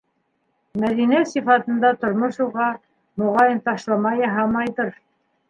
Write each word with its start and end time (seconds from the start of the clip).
Мәҙинә 0.83 1.19
сифатында 1.31 1.91
тормош 2.05 2.41
уға, 2.47 2.71
моғайын, 3.25 3.61
ташлама 3.69 4.17
яһамайҙыр. 4.25 4.93